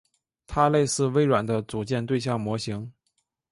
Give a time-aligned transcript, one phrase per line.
[0.47, 2.91] 它类似微软的组件对象模型。